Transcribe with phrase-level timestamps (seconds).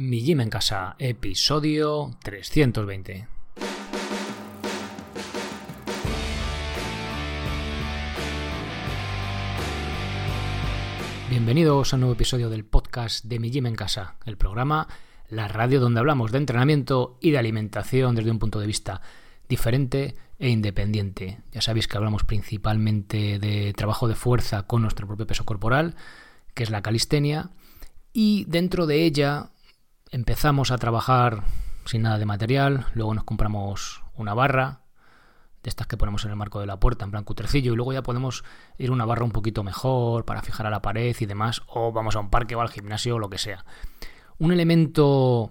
[0.00, 3.26] Mi Gym en Casa, episodio 320.
[11.28, 14.86] Bienvenidos a un nuevo episodio del podcast de Mi Gym en Casa, el programa,
[15.30, 19.00] la radio donde hablamos de entrenamiento y de alimentación desde un punto de vista
[19.48, 21.40] diferente e independiente.
[21.50, 25.96] Ya sabéis que hablamos principalmente de trabajo de fuerza con nuestro propio peso corporal,
[26.54, 27.50] que es la calistenia,
[28.12, 29.50] y dentro de ella
[30.10, 31.44] empezamos a trabajar
[31.84, 34.82] sin nada de material, luego nos compramos una barra,
[35.62, 37.92] de estas que ponemos en el marco de la puerta, en plan cutrecillo, y luego
[37.92, 38.44] ya podemos
[38.76, 42.16] ir una barra un poquito mejor para fijar a la pared y demás, o vamos
[42.16, 43.64] a un parque o al gimnasio o lo que sea.
[44.38, 45.50] Un elemento,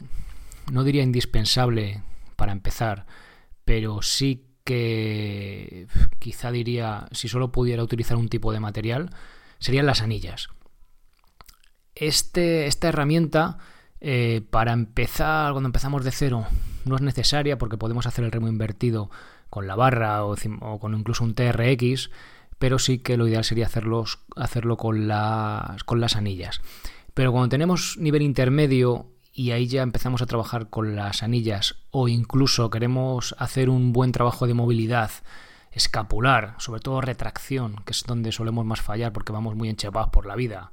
[0.71, 2.03] no diría indispensable
[2.35, 3.05] para empezar,
[3.65, 5.87] pero sí que
[6.19, 9.09] quizá diría, si solo pudiera utilizar un tipo de material,
[9.59, 10.49] serían las anillas.
[11.95, 13.57] Este, esta herramienta
[13.99, 16.45] eh, para empezar, cuando empezamos de cero,
[16.85, 19.09] no es necesaria porque podemos hacer el remo invertido
[19.49, 20.35] con la barra o,
[20.79, 22.09] con incluso un TRX,
[22.59, 26.61] pero sí que lo ideal sería hacerlo con las, con las anillas.
[27.13, 32.07] Pero cuando tenemos nivel intermedio y ahí ya empezamos a trabajar con las anillas o
[32.07, 35.11] incluso queremos hacer un buen trabajo de movilidad
[35.71, 40.25] escapular, sobre todo retracción, que es donde solemos más fallar porque vamos muy enchepados por
[40.25, 40.71] la vida,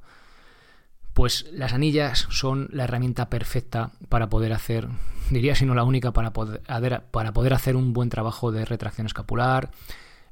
[1.15, 4.89] pues las anillas son la herramienta perfecta para poder hacer,
[5.31, 6.61] diría si no la única, para poder,
[7.09, 9.71] para poder hacer un buen trabajo de retracción escapular.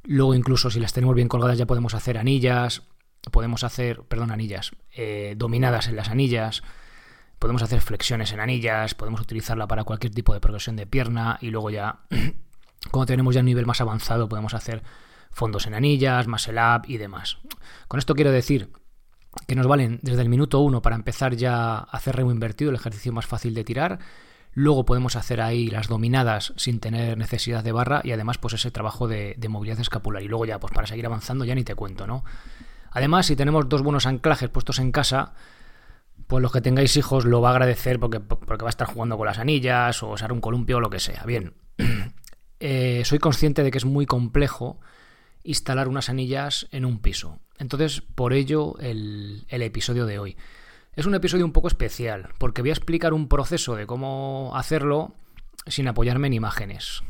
[0.03, 2.84] Luego incluso si las tenemos bien colgadas ya podemos hacer anillas,
[3.31, 6.64] podemos hacer, perdón, anillas, eh, dominadas en las anillas,
[7.40, 11.50] podemos hacer flexiones en anillas, podemos utilizarla para cualquier tipo de progresión de pierna y
[11.50, 12.02] luego ya,
[12.92, 14.84] cuando tenemos ya un nivel más avanzado, podemos hacer
[15.31, 17.38] fondos en anillas, muscle up y demás.
[17.88, 18.70] Con esto quiero decir
[19.48, 22.76] que nos valen desde el minuto 1 para empezar ya a hacer remo invertido, el
[22.76, 24.00] ejercicio más fácil de tirar.
[24.53, 28.70] Luego podemos hacer ahí las dominadas sin tener necesidad de barra y además pues ese
[28.70, 30.22] trabajo de, movilidad escapular.
[30.22, 32.24] Y luego ya pues para seguir avanzando ya ni te cuento, ¿no?
[32.91, 35.34] Además, si tenemos dos buenos anclajes puestos en casa,
[36.28, 39.18] pues los que tengáis hijos lo va a agradecer porque, porque va a estar jugando
[39.18, 41.24] con las anillas o usar un columpio o lo que sea.
[41.25, 41.56] Bien,
[42.59, 44.80] eh, soy consciente de que es muy complejo
[45.44, 47.40] instalar unas anillas en un piso.
[47.58, 50.38] Entonces, por ello, el, episodio de hoy.
[50.96, 55.16] Es un episodio un poco especial, porque voy a explicar un proceso de cómo hacerlo
[55.68, 57.04] sin apoyarme en imágenes.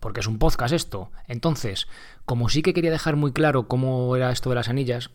[0.00, 1.10] Porque es un podcast esto.
[1.26, 1.88] Entonces,
[2.24, 5.10] como sí que quería dejar muy claro cómo era esto de las anillas,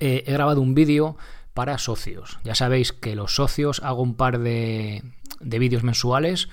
[0.00, 1.16] eh, he grabado un vídeo
[1.54, 2.38] para socios.
[2.44, 5.02] Ya sabéis que los socios hago un par de,
[5.40, 6.48] de vídeos mensuales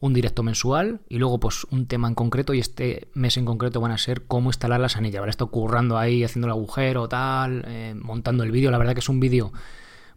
[0.00, 3.80] un directo mensual y luego pues un tema en concreto y este mes en concreto
[3.80, 5.20] van a ser cómo instalar las anillas.
[5.20, 8.70] Ahora estoy currando ahí, haciendo el agujero, tal, eh, montando el vídeo.
[8.70, 9.52] La verdad que es un vídeo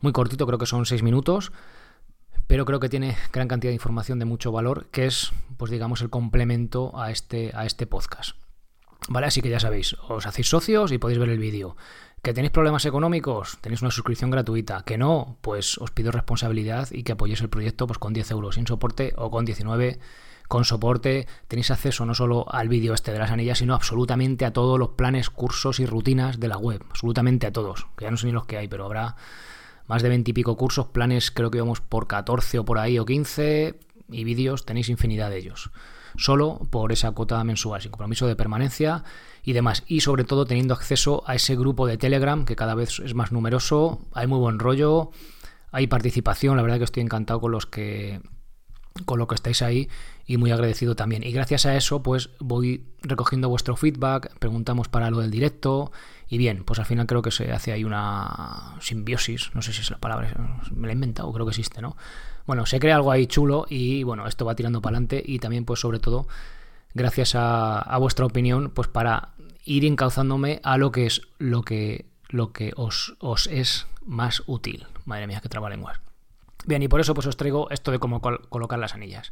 [0.01, 1.51] muy cortito, creo que son 6 minutos,
[2.47, 6.01] pero creo que tiene gran cantidad de información de mucho valor, que es, pues digamos,
[6.01, 8.35] el complemento a este, a este podcast.
[9.07, 9.27] ¿Vale?
[9.27, 11.77] Así que ya sabéis, os hacéis socios y podéis ver el vídeo.
[12.21, 13.57] ¿Que tenéis problemas económicos?
[13.61, 14.83] Tenéis una suscripción gratuita.
[14.83, 15.37] ¿Que no?
[15.41, 19.13] Pues os pido responsabilidad y que apoyéis el proyecto pues, con 10 euros sin soporte
[19.15, 19.99] o con 19
[20.49, 21.27] con soporte.
[21.47, 24.89] Tenéis acceso no solo al vídeo este de las anillas, sino absolutamente a todos los
[24.89, 26.83] planes, cursos y rutinas de la web.
[26.89, 27.87] Absolutamente a todos.
[27.95, 29.15] Que ya no sé ni los que hay, pero habrá
[29.87, 32.99] más de 20 y pico cursos, planes creo que vamos por 14 o por ahí
[32.99, 33.79] o 15
[34.11, 35.71] y vídeos tenéis infinidad de ellos
[36.19, 39.03] solo por esa cuota mensual, sin compromiso de permanencia
[39.43, 39.83] y demás.
[39.87, 43.31] Y sobre todo teniendo acceso a ese grupo de Telegram que cada vez es más
[43.31, 45.11] numeroso, hay muy buen rollo,
[45.71, 48.21] hay participación, la verdad que estoy encantado con los que
[49.05, 49.87] con lo que estáis ahí
[50.25, 51.23] y muy agradecido también.
[51.23, 55.91] Y gracias a eso, pues voy recogiendo vuestro feedback, preguntamos para lo del directo
[56.29, 59.81] y bien, pues al final creo que se hace ahí una simbiosis, no sé si
[59.81, 60.31] es la palabra,
[60.71, 61.97] me la he inventado, creo que existe, ¿no?
[62.45, 65.65] Bueno, se crea algo ahí chulo y bueno, esto va tirando para adelante y también
[65.65, 66.27] pues sobre todo
[66.93, 69.29] gracias a, vuestra opinión pues para
[69.65, 74.87] ir encauzándome a lo que es lo que, lo que os, os es más útil.
[75.05, 75.99] Madre mía, qué trabalenguas.
[76.65, 79.31] Bien, y por eso pues os traigo esto de cómo colocar las anillas.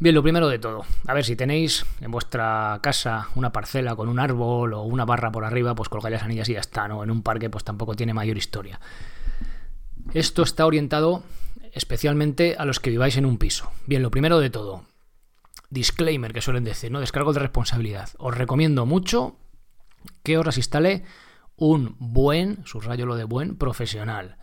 [0.00, 4.08] Bien, lo primero de todo, a ver si tenéis en vuestra casa una parcela con
[4.08, 7.02] un árbol o una barra por arriba, pues colgáis las anillas y ya está, ¿no?
[7.02, 8.78] En un parque pues tampoco tiene mayor historia.
[10.14, 11.24] Esto está orientado
[11.72, 13.72] especialmente a los que viváis en un piso.
[13.86, 14.84] Bien, lo primero de todo,
[15.68, 17.00] disclaimer que suelen decir, ¿no?
[17.00, 18.10] Descargo de responsabilidad.
[18.18, 19.34] Os recomiendo mucho
[20.22, 21.02] que os instale
[21.56, 24.36] un buen, subrayo lo de buen, profesional.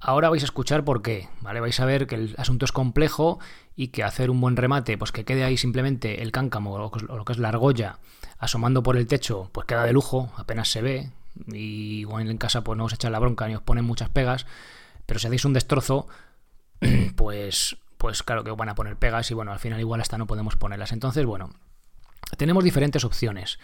[0.00, 1.60] Ahora vais a escuchar por qué, ¿vale?
[1.60, 3.38] Vais a ver que el asunto es complejo
[3.76, 7.24] y que hacer un buen remate, pues que quede ahí simplemente el cáncamo o lo
[7.24, 7.98] que es la argolla
[8.38, 11.10] asomando por el techo, pues queda de lujo, apenas se ve.
[11.46, 14.46] Y igual en casa pues no os echan la bronca ni os ponen muchas pegas.
[15.06, 16.08] Pero si hacéis un destrozo,
[17.16, 20.26] pues, pues claro que van a poner pegas y bueno, al final igual hasta no
[20.26, 20.92] podemos ponerlas.
[20.92, 21.50] Entonces, bueno,
[22.38, 23.58] tenemos diferentes opciones.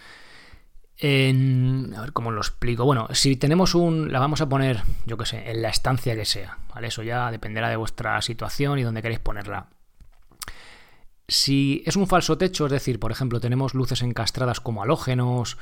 [0.99, 2.83] A ver cómo lo explico.
[2.85, 4.11] Bueno, si tenemos un.
[4.11, 6.57] La vamos a poner, yo que sé, en la estancia que sea.
[6.73, 6.87] ¿Vale?
[6.87, 9.67] Eso ya dependerá de vuestra situación y donde queréis ponerla.
[11.27, 15.57] Si es un falso techo, es decir, por ejemplo, tenemos luces encastradas como halógenos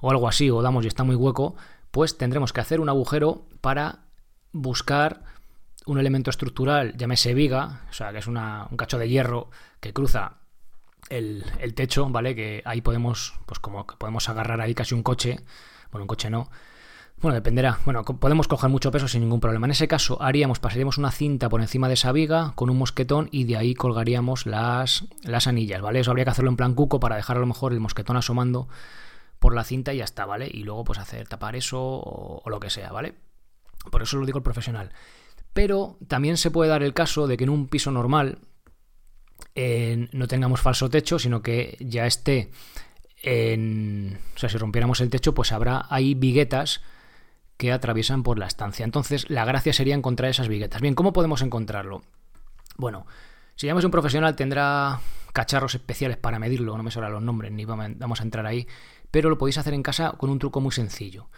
[0.00, 1.56] o algo así, o damos y está muy hueco,
[1.90, 4.00] pues tendremos que hacer un agujero para
[4.52, 5.22] buscar
[5.86, 8.38] un elemento estructural, llámese viga, o sea, que es un
[8.76, 9.50] cacho de hierro
[9.80, 10.39] que cruza
[11.10, 12.34] el, techo, ¿vale?
[12.34, 15.40] Que ahí podemos, pues como que podemos agarrar ahí casi un coche,
[15.90, 16.50] bueno, un coche no,
[17.20, 17.78] bueno, dependerá.
[17.84, 19.66] Bueno, podemos coger mucho peso sin ningún problema.
[19.66, 23.28] En ese caso, haríamos, pasaríamos una cinta por encima de esa viga con un mosquetón
[23.30, 26.00] y de ahí colgaríamos las, las anillas, ¿vale?
[26.00, 28.68] Eso habría que hacerlo en plan cuco para dejar a lo mejor el mosquetón asomando
[29.38, 30.48] por la cinta y ya está, ¿vale?
[30.50, 33.14] Y luego, pues hacer tapar eso o, lo que sea, ¿vale?
[33.90, 34.92] Por eso lo digo el profesional.
[35.52, 38.38] Pero también se puede dar el caso de que en un piso normal
[39.54, 42.50] no tengamos falso techo, sino que ya esté
[43.22, 44.18] en.
[44.34, 46.80] O sea, si rompiéramos el techo, pues habrá ahí viguetas
[47.56, 48.84] que atraviesan por la estancia.
[48.84, 50.80] Entonces, la gracia sería encontrar esas viguetas.
[50.80, 52.02] Bien, ¿cómo podemos encontrarlo?
[52.76, 53.06] Bueno,
[53.54, 55.00] si llamamos un profesional tendrá
[55.34, 58.66] cacharros especiales para medirlo, no me sobran los nombres, ni vamos a entrar ahí,
[59.10, 61.28] pero lo podéis hacer en casa con un truco muy sencillo.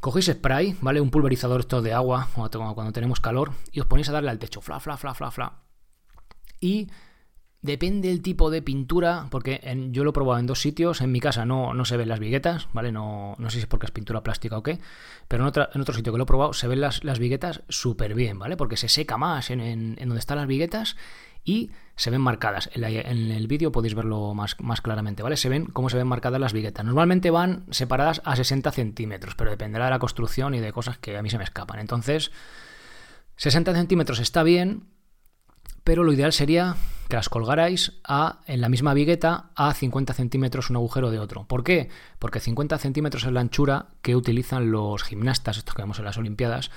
[0.00, 1.00] Cogéis spray, ¿vale?
[1.00, 4.62] Un pulverizador esto de agua cuando tenemos calor y os ponéis a darle al techo,
[4.62, 5.52] fla, fla, fla, fla, fla.
[6.58, 6.90] Y
[7.62, 9.60] Depende del tipo de pintura, porque
[9.92, 11.00] yo lo he probado en dos sitios.
[11.00, 12.90] En mi casa no, no se ven las viguetas, ¿vale?
[12.90, 14.80] No, no sé si es porque es pintura plástica o qué.
[15.28, 18.14] Pero en, en otro sitio que lo he probado se ven las, las viguetas súper
[18.14, 18.56] bien, ¿vale?
[18.56, 20.96] Porque se seca más en, en, donde están las viguetas
[21.44, 22.68] y se ven marcadas.
[22.74, 22.82] En,
[23.30, 25.36] el vídeo podéis verlo más, más claramente, ¿vale?
[25.36, 26.84] Se ven cómo se ven marcadas las viguetas.
[26.84, 31.16] Normalmente van separadas a 60 centímetros, pero dependerá de la construcción y de cosas que
[31.16, 31.78] a mí se me escapan.
[31.78, 32.32] Entonces,
[33.36, 34.88] 60 centímetros está bien,
[35.84, 36.74] pero lo ideal sería
[37.12, 41.44] que las colgarais a, en la misma vigueta a 50 centímetros un agujero de otro.
[41.44, 41.90] ¿Por qué?
[42.18, 46.16] Porque 50 centímetros es la anchura que utilizan los gimnastas, estos que vemos en las
[46.16, 46.70] Olimpiadas,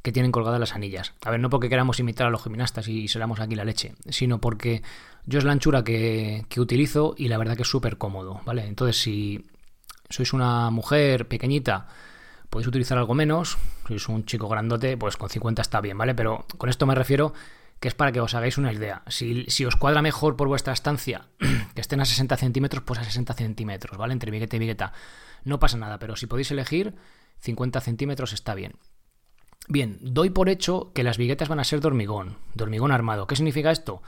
[0.00, 1.12] que tienen colgadas las anillas.
[1.22, 4.40] A ver, no porque queramos imitar a los gimnastas y seramos aquí la leche, sino
[4.40, 4.82] porque
[5.26, 8.64] yo es la anchura que, que utilizo y la verdad que es súper cómodo, ¿vale?
[8.64, 9.44] Entonces, si
[10.08, 11.88] sois una mujer pequeñita,
[12.48, 16.14] podéis utilizar algo menos, si sois un chico grandote, pues con 50 está bien, ¿vale?
[16.14, 17.34] Pero con esto me refiero
[17.84, 19.02] que es para que os hagáis una idea.
[19.08, 21.26] Si, os cuadra mejor por vuestra estancia
[21.74, 24.14] que estén a 60 centímetros, pues a 60 centímetros, ¿vale?
[24.14, 24.94] Entre vigueta y vigueta.
[25.44, 26.94] No pasa nada, pero si podéis elegir,
[27.40, 28.76] 50 centímetros está bien.
[29.68, 33.26] Bien, doy por hecho que las viguetas van a ser de hormigón, de hormigón armado.
[33.26, 34.00] ¿Qué significa esto?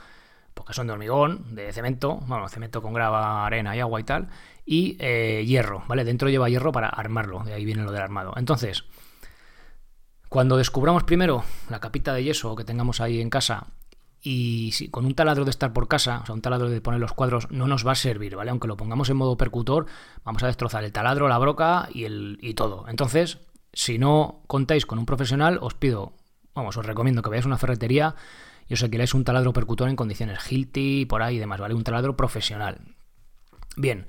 [0.55, 4.29] Porque son de hormigón, de cemento, bueno, cemento con grava, arena y agua y tal,
[4.65, 6.03] y eh, hierro, ¿vale?
[6.03, 8.33] Dentro lleva hierro para armarlo, de ahí viene lo del armado.
[8.37, 8.85] Entonces,
[10.29, 13.67] cuando descubramos primero la capita de yeso que tengamos ahí en casa
[14.21, 16.99] y si con un taladro de estar por casa, o sea, un taladro de poner
[16.99, 18.49] los cuadros, no nos va a servir, ¿vale?
[18.49, 19.85] Aunque lo pongamos en modo percutor,
[20.25, 22.85] vamos a destrozar el taladro, la broca y, el, y todo.
[22.89, 23.39] Entonces,
[23.73, 26.13] si no contáis con un profesional, os pido,
[26.53, 28.15] vamos, os recomiendo que veáis una ferretería
[28.67, 31.73] y os alquiláis un taladro percutor en condiciones Hilti, por ahí y demás, ¿vale?
[31.73, 32.79] Un taladro profesional.
[33.77, 34.07] Bien,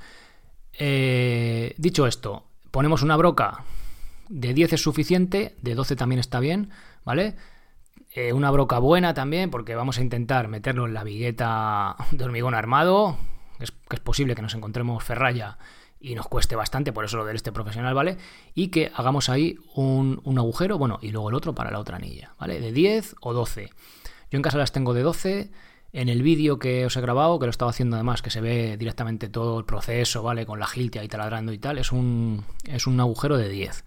[0.72, 3.64] eh, dicho esto, ponemos una broca
[4.28, 6.70] de 10 es suficiente, de 12 también está bien,
[7.04, 7.36] ¿vale?
[8.14, 12.54] Eh, una broca buena también, porque vamos a intentar meterlo en la vigueta de hormigón
[12.54, 13.18] armado,
[13.60, 15.58] es, que es posible que nos encontremos ferralla
[16.00, 18.18] y nos cueste bastante, por eso lo del este profesional, ¿vale?
[18.54, 21.96] Y que hagamos ahí un, un, agujero, bueno, y luego el otro para la otra
[21.96, 22.60] anilla, ¿vale?
[22.60, 23.70] De 10 o 12.
[24.30, 25.50] Yo en casa las tengo de 12.
[25.92, 28.76] En el vídeo que os he grabado, que lo estaba haciendo además, que se ve
[28.76, 30.44] directamente todo el proceso, ¿vale?
[30.44, 33.84] Con la giltia ahí taladrando y tal, es un, es un agujero de 10.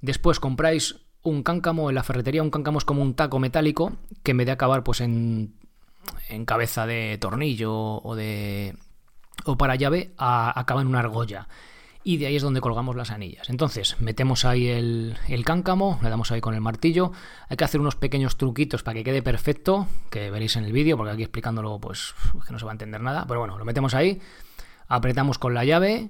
[0.00, 3.92] Después compráis un cáncamo en la ferretería, un cáncamo es como un taco metálico
[4.22, 5.54] que vez de acabar pues en,
[6.28, 8.74] en cabeza de tornillo o de
[9.44, 11.48] o para llave acaba en una argolla
[12.02, 13.50] y de ahí es donde colgamos las anillas.
[13.50, 17.12] Entonces, metemos ahí el, el, cáncamo, le damos ahí con el martillo.
[17.48, 20.96] Hay que hacer unos pequeños truquitos para que quede perfecto, que veréis en el vídeo,
[20.96, 22.14] porque aquí explicándolo, pues,
[22.46, 23.26] que no se va a entender nada.
[23.28, 24.18] Pero bueno, lo metemos ahí,
[24.88, 26.08] apretamos con la llave,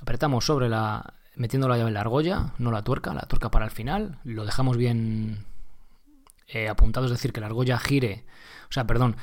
[0.00, 3.64] apretamos sobre la, metiendo la llave en la argolla, no la tuerca, la tuerca para
[3.64, 5.44] el final, lo dejamos bien
[6.48, 8.24] eh, apuntado, es decir, que la argolla gire,
[8.68, 9.16] o sea, perdón,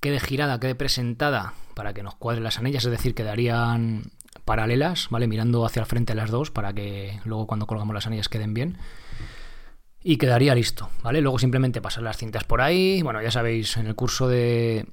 [0.00, 4.12] quede girada, quede presentada para que nos cuadren las anillas, es decir, quedarían
[4.44, 5.28] paralelas, ¿vale?
[5.28, 8.78] Mirando hacia el frente las dos para que luego cuando colgamos las anillas queden bien.
[10.04, 11.20] Y quedaría listo, ¿vale?
[11.20, 13.02] Luego simplemente pasar las cintas por ahí.
[13.02, 14.86] Bueno, ya sabéis, en el curso de,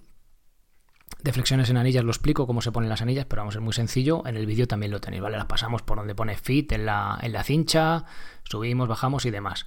[1.21, 3.73] de flexiones en anillas lo explico cómo se ponen las anillas, pero vamos, es muy
[3.73, 4.25] sencillo.
[4.25, 5.37] En el vídeo también lo tenéis, ¿vale?
[5.37, 8.05] Las pasamos por donde pone fit en la, en la cincha,
[8.43, 9.65] subimos, bajamos y demás.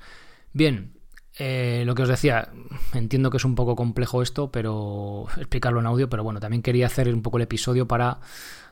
[0.52, 0.94] Bien,
[1.38, 2.48] eh, lo que os decía,
[2.94, 6.86] entiendo que es un poco complejo esto, pero explicarlo en audio, pero bueno, también quería
[6.86, 8.20] hacer un poco el episodio para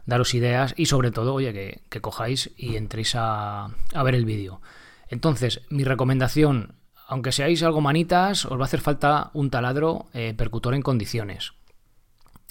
[0.07, 3.69] daros ideas y sobre todo, oye, que, cojáis y entréis a,
[4.05, 4.61] ver el vídeo.
[5.09, 6.75] Entonces, mi recomendación,
[7.07, 11.53] aunque seáis algo manitas, os va a hacer falta un taladro eh, percutor en condiciones.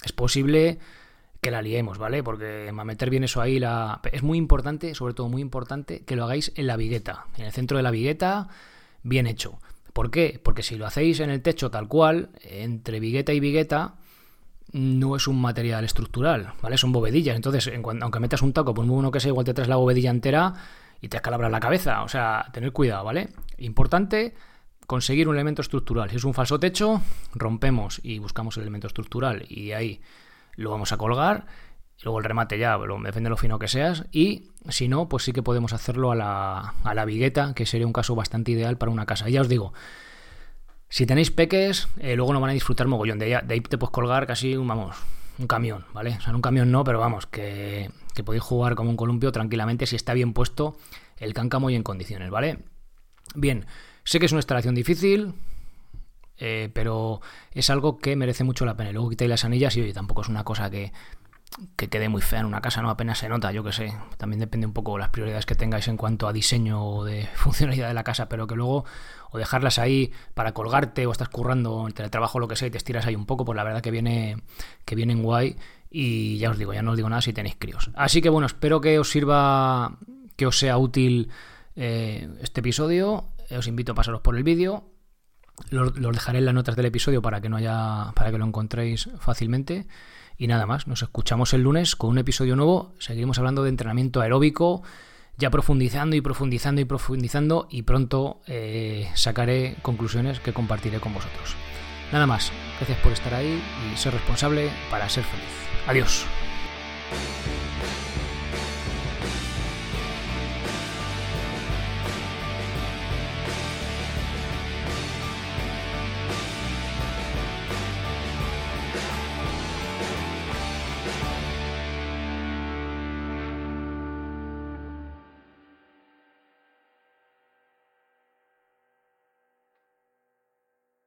[0.04, 0.78] Es posible
[1.40, 2.22] que la liemos, ¿vale?
[2.22, 4.00] Porque a meter bien eso ahí la...
[4.12, 7.52] es muy importante, sobre todo muy importante, que lo hagáis en la vigueta, en el
[7.52, 8.48] centro de la vigueta,
[9.02, 9.58] bien hecho.
[9.92, 10.40] ¿Por qué?
[10.42, 13.94] Porque si lo hacéis en el techo tal cual, entre vigueta y vigueta,
[14.72, 16.78] no es un material estructural, ¿vale?
[16.78, 17.36] Son bovedillas.
[17.36, 20.10] Entonces, aunque metas un taco, por muy uno que sea, igual te traes la bovedilla
[20.10, 20.54] entera
[21.00, 22.02] y te escalabras la cabeza.
[22.02, 23.30] O sea, tener cuidado, ¿vale?
[23.58, 24.34] Importante
[24.90, 26.10] conseguir un elemento estructural.
[26.10, 27.00] Si es un falso techo,
[27.32, 30.00] rompemos y buscamos el elemento estructural y ahí
[30.56, 31.46] lo vamos a colgar.
[32.02, 34.06] Luego el remate ya, depende de lo fino que seas.
[34.10, 37.86] Y si no, pues sí que podemos hacerlo a la, a la vigueta, que sería
[37.86, 39.28] un caso bastante ideal para una casa.
[39.28, 39.72] Y ya os digo,
[40.88, 43.20] si tenéis peques, eh, luego no van a disfrutar mogollón.
[43.20, 44.96] De ahí, de te puedes colgar casi vamos,
[45.38, 46.16] un camión, ¿vale?
[46.18, 49.86] O sea, un camión no, pero vamos, que, que podéis jugar como un columpio tranquilamente
[49.86, 50.76] si está bien puesto
[51.16, 52.58] el cáncamo y en condiciones, ¿vale?
[53.36, 53.66] Bien,
[54.04, 55.34] sé que es una instalación difícil,
[56.38, 57.20] eh, pero
[57.52, 58.92] es algo que merece mucho la pena.
[58.92, 60.92] luego quitáis las anillas y oye, tampoco es una cosa que,
[61.76, 62.90] que quede muy fea en una casa, ¿no?
[62.90, 63.92] Apenas se nota, yo que sé.
[64.16, 67.28] También depende un poco de las prioridades que tengáis en cuanto a diseño o de
[67.34, 68.84] funcionalidad de la casa, pero que luego
[69.30, 72.70] o dejarlas ahí para colgarte o estás currando en teletrabajo o lo que sea y
[72.70, 74.42] te estiras ahí un poco, pues la verdad que viene
[74.84, 75.56] que vienen guay
[75.90, 77.90] y ya os digo, ya no os digo nada si tenéis críos.
[77.94, 79.98] Así que bueno, espero que os sirva,
[80.36, 81.30] que os sea útil
[81.76, 83.24] eh, este episodio.
[83.56, 84.84] Os invito a pasaros por el vídeo.
[85.70, 89.08] Los, dejaré en las notas del episodio para que no haya, para que lo encontréis
[89.18, 89.86] fácilmente.
[90.38, 92.94] Y nada más, nos escuchamos el lunes con un episodio nuevo.
[92.98, 94.82] Seguiremos hablando de entrenamiento aeróbico,
[95.36, 101.56] ya profundizando y profundizando y profundizando y pronto eh, sacaré conclusiones que compartiré con vosotros.
[102.12, 105.46] Nada más, gracias por estar ahí y ser responsable para ser feliz.
[105.86, 106.26] Adiós.